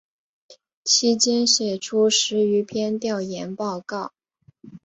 [0.83, 4.13] 其间写出十余篇调研报告。